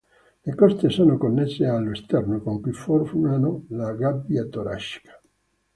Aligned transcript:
Le 0.45 0.55
coste 0.55 0.89
sono 0.89 1.15
connesse 1.15 1.63
allo 1.67 1.93
sterno, 1.93 2.41
con 2.41 2.59
cui 2.59 2.71
formano 2.73 3.65
la 3.67 3.91
gabbia 3.93 4.43
toracica. 4.47 5.21